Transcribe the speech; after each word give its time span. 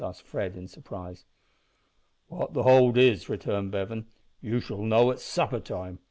asked 0.03 0.23
Fred, 0.23 0.57
in 0.57 0.67
surprise. 0.67 1.25
"What 2.25 2.53
the 2.53 2.63
hold 2.63 2.97
is," 2.97 3.29
returned 3.29 3.69
Bevan, 3.69 4.07
"you 4.41 4.59
shall 4.59 4.81
know 4.81 5.11
at 5.11 5.19
supper 5.19 5.59
time. 5.59 5.99